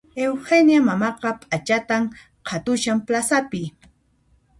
[0.27, 2.03] Eugenia mamaqa p'achatan
[2.47, 3.63] qhatushan plazapi